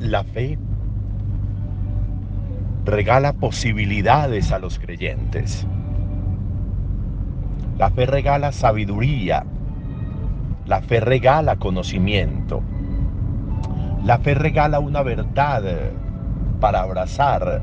La 0.00 0.22
fe 0.22 0.56
regala 2.84 3.32
posibilidades 3.32 4.52
a 4.52 4.60
los 4.60 4.78
creyentes. 4.78 5.66
La 7.76 7.90
fe 7.90 8.06
regala 8.06 8.52
sabiduría. 8.52 9.44
La 10.66 10.82
fe 10.82 11.00
regala 11.00 11.56
conocimiento. 11.56 12.62
La 14.04 14.18
fe 14.18 14.34
regala 14.34 14.78
una 14.78 15.02
verdad 15.02 15.64
para 16.60 16.82
abrazar. 16.82 17.60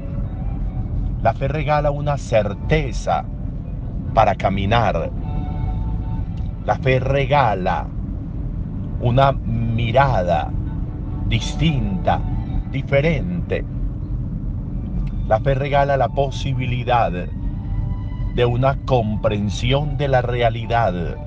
La 1.24 1.34
fe 1.34 1.48
regala 1.48 1.90
una 1.92 2.18
certeza 2.18 3.24
para 4.14 4.36
caminar. 4.36 5.10
La 6.66 6.76
fe 6.76 7.00
regala 7.00 7.88
una 9.00 9.32
mirada 9.32 10.52
distinta, 11.28 12.22
diferente. 12.72 13.66
La 15.28 15.40
fe 15.40 15.56
regala 15.56 15.98
la 15.98 16.10
posibilidad 16.10 17.12
de 18.36 18.46
una 18.46 18.76
comprensión 18.86 19.98
de 19.98 20.08
la 20.08 20.22
realidad 20.22 21.18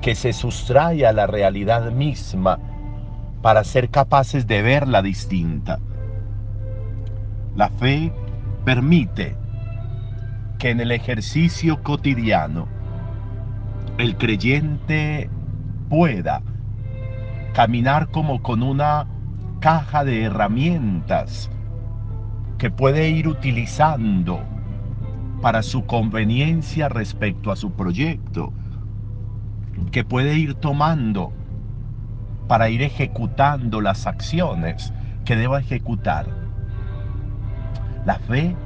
que 0.00 0.14
se 0.14 0.32
sustrae 0.32 1.06
a 1.06 1.12
la 1.12 1.26
realidad 1.26 1.90
misma 1.90 2.58
para 3.42 3.64
ser 3.64 3.90
capaces 3.90 4.46
de 4.46 4.62
verla 4.62 5.02
distinta. 5.02 5.80
La 7.56 7.68
fe 7.70 8.12
permite 8.64 9.36
que 10.58 10.70
en 10.70 10.80
el 10.80 10.92
ejercicio 10.92 11.82
cotidiano 11.82 12.68
el 13.96 14.16
creyente 14.16 15.30
pueda 15.88 16.42
caminar 17.54 18.08
como 18.10 18.42
con 18.42 18.62
una 18.62 19.06
caja 19.60 20.04
de 20.04 20.22
herramientas 20.22 21.50
que 22.58 22.70
puede 22.70 23.10
ir 23.10 23.28
utilizando 23.28 24.40
para 25.40 25.62
su 25.62 25.86
conveniencia 25.86 26.88
respecto 26.88 27.52
a 27.52 27.56
su 27.56 27.72
proyecto, 27.72 28.52
que 29.92 30.04
puede 30.04 30.34
ir 30.36 30.54
tomando 30.54 31.32
para 32.48 32.70
ir 32.70 32.82
ejecutando 32.82 33.80
las 33.80 34.06
acciones 34.06 34.92
que 35.24 35.36
deba 35.36 35.60
ejecutar. 35.60 36.26
La 38.04 38.18
fe 38.18 38.56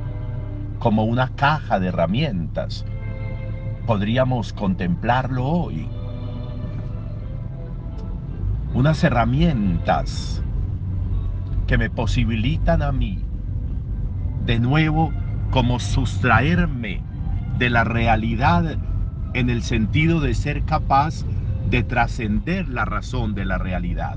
como 0.79 1.05
una 1.05 1.29
caja 1.35 1.79
de 1.79 1.89
herramientas. 1.89 2.85
Podríamos 3.87 4.53
contemplarlo 4.53 5.45
hoy. 5.45 5.89
Unas 8.75 9.05
herramientas 9.05 10.43
que 11.67 11.77
me 11.77 11.91
posibilitan 11.91 12.81
a 12.81 12.91
mí 12.91 13.23
de 14.47 14.59
nuevo 14.59 15.13
como 15.51 15.79
sustraerme 15.79 17.03
de 17.59 17.69
la 17.69 17.85
realidad 17.85 18.79
en 19.35 19.51
el 19.51 19.63
sentido 19.63 20.21
de 20.21 20.33
ser 20.33 20.63
capaz 20.65 21.27
de 21.69 21.83
trascender 21.83 22.67
la 22.69 22.87
razón 22.87 23.35
de 23.35 23.45
la 23.45 23.59
realidad, 23.59 24.17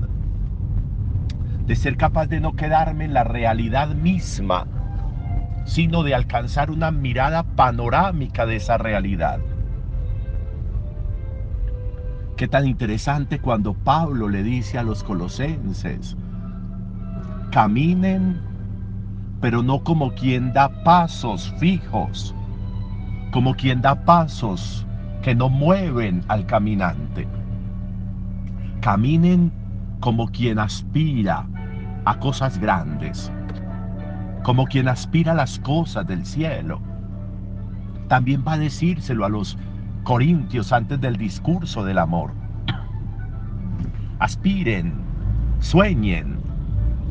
de 1.66 1.76
ser 1.76 1.98
capaz 1.98 2.26
de 2.26 2.40
no 2.40 2.56
quedarme 2.56 3.04
en 3.04 3.12
la 3.12 3.24
realidad 3.24 3.88
misma, 3.88 4.66
sino 5.66 6.02
de 6.02 6.14
alcanzar 6.14 6.70
una 6.70 6.90
mirada 6.90 7.42
panorámica 7.42 8.46
de 8.46 8.56
esa 8.56 8.78
realidad. 8.78 9.38
Qué 12.36 12.48
tan 12.48 12.66
interesante 12.66 13.38
cuando 13.38 13.74
Pablo 13.74 14.28
le 14.28 14.42
dice 14.42 14.78
a 14.78 14.82
los 14.82 15.02
colosenses, 15.02 16.16
caminen, 17.50 18.40
pero 19.40 19.62
no 19.62 19.82
como 19.82 20.14
quien 20.14 20.52
da 20.52 20.82
pasos 20.84 21.54
fijos, 21.58 22.34
como 23.32 23.54
quien 23.54 23.80
da 23.80 24.04
pasos 24.04 24.86
que 25.22 25.34
no 25.34 25.48
mueven 25.48 26.22
al 26.28 26.46
caminante 26.46 27.26
caminen 28.86 29.50
como 29.98 30.28
quien 30.28 30.60
aspira 30.60 31.44
a 32.04 32.20
cosas 32.20 32.56
grandes, 32.60 33.32
como 34.44 34.64
quien 34.66 34.86
aspira 34.86 35.32
a 35.32 35.34
las 35.34 35.58
cosas 35.58 36.06
del 36.06 36.24
cielo. 36.24 36.80
También 38.06 38.44
va 38.46 38.52
a 38.52 38.58
decírselo 38.58 39.24
a 39.24 39.28
los 39.28 39.58
corintios 40.06 40.72
antes 40.72 41.00
del 41.00 41.16
discurso 41.16 41.82
del 41.82 41.98
amor. 41.98 42.30
Aspiren, 44.20 44.94
sueñen, 45.58 46.36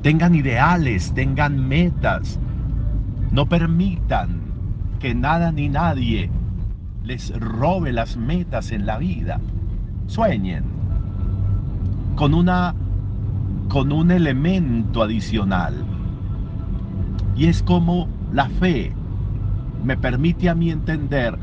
tengan 0.01 0.33
ideales, 0.33 1.13
tengan 1.13 1.67
metas. 1.67 2.39
No 3.31 3.47
permitan 3.47 4.39
que 5.01 5.13
nada 5.13 5.51
ni 5.51 5.67
nadie 5.67 6.29
les 7.03 7.37
robe 7.37 7.91
las 7.91 8.15
metas 8.15 8.71
en 8.71 8.85
la 8.85 8.97
vida. 8.97 9.41
Sueñen 10.07 10.63
con 12.15 12.33
una 12.33 12.73
con 13.67 13.91
un 13.91 14.09
elemento 14.09 15.03
adicional. 15.03 15.83
Y 17.35 17.47
es 17.47 17.61
como 17.61 18.07
la 18.31 18.47
fe 18.47 18.93
me 19.83 19.97
permite 19.97 20.47
a 20.47 20.55
mí 20.55 20.71
entender 20.71 21.37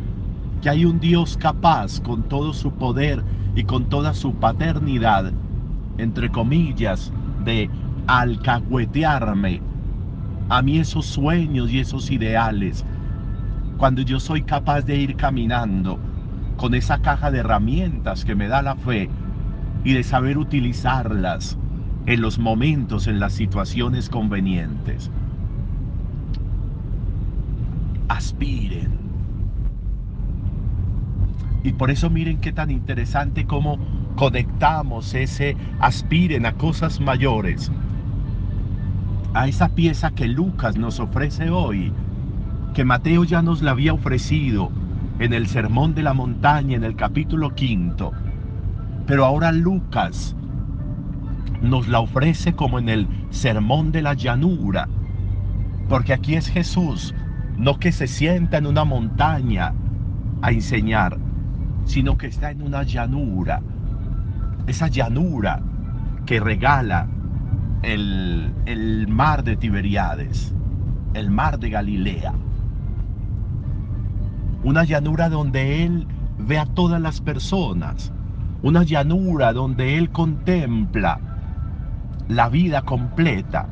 que 0.62 0.70
hay 0.70 0.84
un 0.84 1.00
Dios 1.00 1.36
capaz 1.36 2.00
con 2.00 2.22
todo 2.22 2.54
su 2.54 2.72
poder 2.72 3.22
y 3.54 3.64
con 3.64 3.88
toda 3.88 4.14
su 4.14 4.32
paternidad, 4.34 5.32
entre 5.98 6.30
comillas, 6.30 7.12
de 7.44 7.68
alcahuetearme 8.06 9.60
a 10.48 10.60
mí 10.60 10.78
esos 10.78 11.06
sueños 11.06 11.70
y 11.72 11.80
esos 11.80 12.10
ideales, 12.10 12.84
cuando 13.78 14.02
yo 14.02 14.20
soy 14.20 14.42
capaz 14.42 14.82
de 14.82 14.98
ir 14.98 15.16
caminando 15.16 15.98
con 16.58 16.74
esa 16.74 16.98
caja 16.98 17.30
de 17.30 17.38
herramientas 17.38 18.24
que 18.24 18.34
me 18.34 18.48
da 18.48 18.60
la 18.60 18.76
fe 18.76 19.08
y 19.82 19.94
de 19.94 20.02
saber 20.02 20.38
utilizarlas 20.38 21.56
en 22.04 22.20
los 22.20 22.38
momentos, 22.38 23.06
en 23.06 23.18
las 23.18 23.32
situaciones 23.32 24.10
convenientes. 24.10 25.10
Aspiren. 28.08 29.01
Y 31.62 31.72
por 31.72 31.90
eso 31.90 32.10
miren 32.10 32.38
qué 32.38 32.52
tan 32.52 32.70
interesante 32.70 33.46
cómo 33.46 33.78
conectamos 34.16 35.14
ese 35.14 35.56
aspiren 35.80 36.46
a 36.46 36.54
cosas 36.54 37.00
mayores 37.00 37.70
a 39.34 39.48
esa 39.48 39.68
pieza 39.68 40.10
que 40.10 40.28
Lucas 40.28 40.76
nos 40.76 41.00
ofrece 41.00 41.50
hoy, 41.50 41.92
que 42.74 42.84
Mateo 42.84 43.24
ya 43.24 43.40
nos 43.42 43.62
la 43.62 43.70
había 43.70 43.94
ofrecido 43.94 44.70
en 45.18 45.32
el 45.32 45.46
Sermón 45.46 45.94
de 45.94 46.02
la 46.02 46.12
Montaña 46.12 46.76
en 46.76 46.84
el 46.84 46.96
capítulo 46.96 47.54
quinto, 47.54 48.12
pero 49.06 49.24
ahora 49.24 49.52
Lucas 49.52 50.36
nos 51.62 51.88
la 51.88 52.00
ofrece 52.00 52.54
como 52.54 52.78
en 52.78 52.88
el 52.88 53.08
sermón 53.30 53.92
de 53.92 54.02
la 54.02 54.14
llanura, 54.14 54.88
porque 55.88 56.12
aquí 56.12 56.34
es 56.34 56.48
Jesús, 56.48 57.14
no 57.56 57.78
que 57.78 57.92
se 57.92 58.08
sienta 58.08 58.58
en 58.58 58.66
una 58.66 58.84
montaña 58.84 59.72
a 60.42 60.50
enseñar, 60.50 61.18
sino 61.84 62.16
que 62.16 62.26
está 62.26 62.50
en 62.50 62.62
una 62.62 62.82
llanura, 62.82 63.60
esa 64.66 64.88
llanura 64.88 65.60
que 66.26 66.40
regala 66.40 67.08
el, 67.82 68.52
el 68.66 69.08
mar 69.08 69.42
de 69.44 69.56
Tiberiades, 69.56 70.54
el 71.14 71.30
mar 71.30 71.58
de 71.58 71.70
Galilea, 71.70 72.32
una 74.64 74.84
llanura 74.84 75.28
donde 75.28 75.84
Él 75.84 76.06
ve 76.38 76.58
a 76.58 76.66
todas 76.66 77.00
las 77.00 77.20
personas, 77.20 78.12
una 78.62 78.84
llanura 78.84 79.52
donde 79.52 79.98
Él 79.98 80.10
contempla 80.10 81.18
la 82.28 82.48
vida 82.48 82.82
completa. 82.82 83.66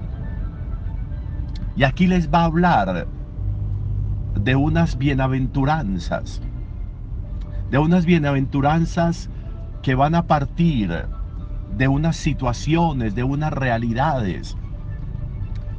Y 1.76 1.84
aquí 1.84 2.06
les 2.06 2.30
va 2.30 2.40
a 2.40 2.44
hablar 2.46 3.06
de 4.34 4.56
unas 4.56 4.98
bienaventuranzas, 4.98 6.42
de 7.70 7.78
unas 7.78 8.05
bienaventuranzas 8.05 9.31
que 9.82 9.94
van 9.94 10.14
a 10.14 10.26
partir 10.26 11.06
de 11.76 11.88
unas 11.88 12.17
situaciones, 12.17 13.14
de 13.14 13.25
unas 13.25 13.52
realidades, 13.52 14.56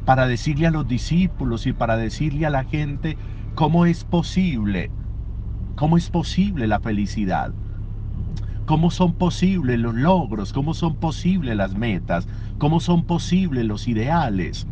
para 0.05 0.25
decirle 0.25 0.67
a 0.67 0.71
los 0.71 0.87
discípulos 0.87 1.67
y 1.67 1.73
para 1.73 1.97
decirle 1.97 2.45
a 2.45 2.49
la 2.49 2.63
gente 2.63 3.17
cómo 3.55 3.85
es 3.85 4.03
posible, 4.03 4.89
cómo 5.75 5.97
es 5.97 6.09
posible 6.09 6.67
la 6.67 6.79
felicidad 6.79 7.53
cómo 8.71 8.89
son 8.89 9.11
posibles 9.13 9.79
los 9.79 9.93
logros, 9.95 10.53
cómo 10.53 10.73
son 10.73 10.95
posibles 10.95 11.57
las 11.57 11.75
metas, 11.75 12.25
cómo 12.57 12.79
son 12.79 13.03
posibles 13.03 13.65
los 13.65 13.85
ideales. 13.87 14.65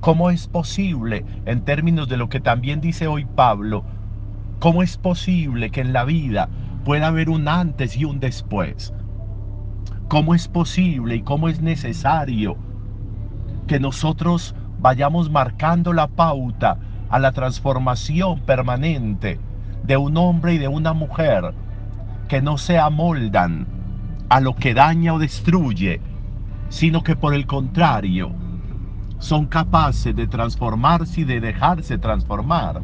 ¿Cómo 0.00 0.30
es 0.30 0.48
posible, 0.48 1.24
en 1.44 1.64
términos 1.64 2.08
de 2.08 2.16
lo 2.16 2.28
que 2.28 2.40
también 2.40 2.80
dice 2.80 3.06
hoy 3.06 3.24
Pablo, 3.24 3.84
cómo 4.58 4.82
es 4.82 4.96
posible 4.96 5.70
que 5.70 5.80
en 5.80 5.92
la 5.92 6.04
vida 6.04 6.48
pueda 6.84 7.08
haber 7.08 7.28
un 7.28 7.48
antes 7.48 7.96
y 7.96 8.04
un 8.04 8.20
después? 8.20 8.92
¿Cómo 10.08 10.34
es 10.34 10.48
posible 10.48 11.16
y 11.16 11.22
cómo 11.22 11.48
es 11.48 11.60
necesario 11.60 12.56
que 13.66 13.80
nosotros 13.80 14.54
vayamos 14.78 15.30
marcando 15.30 15.92
la 15.92 16.06
pauta 16.06 16.78
a 17.08 17.18
la 17.18 17.32
transformación 17.32 18.40
permanente 18.40 19.40
de 19.84 19.96
un 19.96 20.16
hombre 20.16 20.54
y 20.54 20.58
de 20.58 20.68
una 20.68 20.92
mujer 20.92 21.54
que 22.28 22.42
no 22.42 22.58
se 22.58 22.78
amoldan 22.78 23.66
a 24.28 24.40
lo 24.40 24.54
que 24.56 24.74
daña 24.74 25.14
o 25.14 25.18
destruye, 25.18 26.00
sino 26.68 27.02
que 27.02 27.16
por 27.16 27.34
el 27.34 27.46
contrario 27.46 28.32
son 29.18 29.46
capaces 29.46 30.14
de 30.14 30.26
transformarse 30.26 31.22
y 31.22 31.24
de 31.24 31.40
dejarse 31.40 31.98
transformar. 31.98 32.82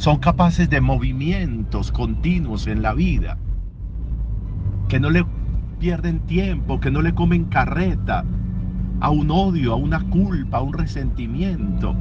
Son 0.00 0.16
capaces 0.16 0.70
de 0.70 0.80
movimientos 0.80 1.92
continuos 1.92 2.66
en 2.66 2.80
la 2.80 2.94
vida, 2.94 3.36
que 4.88 4.98
no 4.98 5.10
le 5.10 5.26
pierden 5.78 6.20
tiempo, 6.20 6.80
que 6.80 6.90
no 6.90 7.02
le 7.02 7.12
comen 7.12 7.44
carreta 7.44 8.24
a 9.00 9.10
un 9.10 9.30
odio, 9.30 9.74
a 9.74 9.76
una 9.76 10.00
culpa, 10.08 10.56
a 10.56 10.62
un 10.62 10.72
resentimiento, 10.72 11.94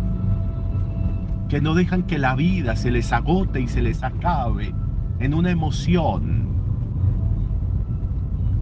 que 1.50 1.60
no 1.60 1.74
dejan 1.74 2.04
que 2.04 2.20
la 2.20 2.36
vida 2.36 2.78
se 2.78 2.90
les 2.90 3.12
agote 3.12 3.60
y 3.60 3.68
se 3.68 3.82
les 3.82 4.02
acabe 4.02 4.74
en 5.20 5.34
una 5.34 5.52
emoción. 5.52 6.48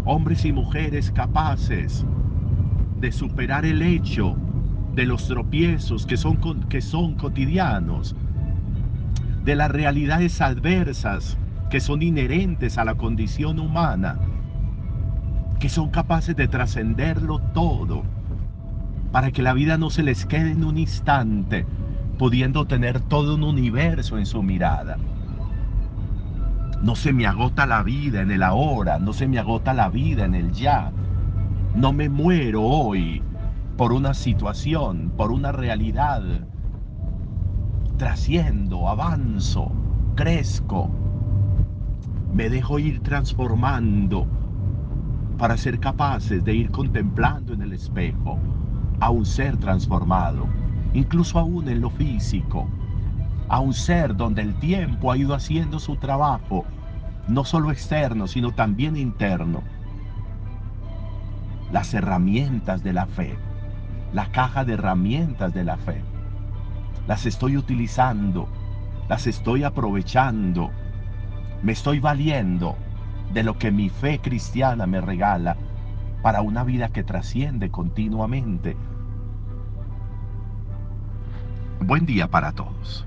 Hombres 0.03 0.45
y 0.45 0.51
mujeres 0.51 1.11
capaces 1.11 2.07
de 2.99 3.11
superar 3.11 3.65
el 3.65 3.83
hecho 3.83 4.35
de 4.95 5.05
los 5.05 5.27
tropiezos 5.27 6.07
que 6.07 6.17
son, 6.17 6.37
que 6.69 6.81
son 6.81 7.13
cotidianos, 7.13 8.15
de 9.47 9.55
las 9.55 9.71
realidades 9.71 10.41
adversas 10.41 11.37
que 11.69 11.79
son 11.79 12.01
inherentes 12.01 12.77
a 12.77 12.83
la 12.83 12.95
condición 12.95 13.59
humana, 13.59 14.19
que 15.57 15.69
son 15.69 15.89
capaces 15.89 16.35
de 16.35 16.49
trascenderlo 16.49 17.39
todo, 17.53 18.03
para 19.13 19.31
que 19.31 19.41
la 19.41 19.53
vida 19.53 19.77
no 19.77 19.89
se 19.89 20.03
les 20.03 20.25
quede 20.25 20.51
en 20.51 20.65
un 20.65 20.77
instante, 20.77 21.65
pudiendo 22.17 22.65
tener 22.65 22.99
todo 22.99 23.35
un 23.35 23.43
universo 23.45 24.17
en 24.17 24.25
su 24.25 24.43
mirada. 24.43 24.97
No 26.81 26.97
se 26.97 27.13
me 27.13 27.25
agota 27.25 27.65
la 27.65 27.83
vida 27.83 28.19
en 28.19 28.31
el 28.31 28.43
ahora, 28.43 28.99
no 28.99 29.13
se 29.13 29.29
me 29.29 29.39
agota 29.39 29.73
la 29.73 29.87
vida 29.87 30.25
en 30.25 30.35
el 30.35 30.51
ya. 30.51 30.91
No 31.73 31.93
me 31.93 32.09
muero 32.09 32.63
hoy 32.63 33.23
por 33.77 33.93
una 33.93 34.13
situación, 34.13 35.13
por 35.15 35.31
una 35.31 35.53
realidad. 35.53 36.21
Trasciendo, 37.97 38.87
avanzo, 38.87 39.71
crezco. 40.15 40.89
Me 42.33 42.49
dejo 42.49 42.79
ir 42.79 43.01
transformando 43.01 44.27
para 45.37 45.57
ser 45.57 45.79
capaces 45.79 46.43
de 46.43 46.53
ir 46.53 46.71
contemplando 46.71 47.53
en 47.53 47.61
el 47.61 47.73
espejo 47.73 48.37
a 48.99 49.09
un 49.09 49.25
ser 49.25 49.57
transformado, 49.57 50.47
incluso 50.93 51.39
aún 51.39 51.67
en 51.69 51.81
lo 51.81 51.89
físico, 51.89 52.67
a 53.49 53.59
un 53.59 53.73
ser 53.73 54.15
donde 54.15 54.41
el 54.41 54.55
tiempo 54.59 55.11
ha 55.11 55.17
ido 55.17 55.33
haciendo 55.33 55.79
su 55.79 55.95
trabajo, 55.95 56.65
no 57.27 57.45
solo 57.45 57.71
externo, 57.71 58.27
sino 58.27 58.51
también 58.51 58.95
interno. 58.95 59.61
Las 61.71 61.93
herramientas 61.93 62.83
de 62.83 62.93
la 62.93 63.07
fe 63.07 63.37
la 64.13 64.31
caja 64.31 64.63
de 64.63 64.73
herramientas 64.73 65.53
de 65.53 65.63
la 65.63 65.77
fe. 65.77 66.01
Las 67.07 67.25
estoy 67.25 67.55
utilizando, 67.55 68.49
las 69.07 69.27
estoy 69.27 69.63
aprovechando, 69.63 70.71
me 71.63 71.71
estoy 71.71 72.01
valiendo 72.01 72.75
de 73.31 73.43
lo 73.43 73.57
que 73.57 73.71
mi 73.71 73.89
fe 73.89 74.19
cristiana 74.19 74.85
me 74.87 74.99
regala 74.99 75.55
para 76.21 76.41
una 76.41 76.65
vida 76.65 76.89
que 76.89 77.03
trasciende 77.03 77.71
continuamente. 77.71 78.75
Buen 81.79 82.05
día 82.05 82.27
para 82.27 82.51
todos. 82.51 83.05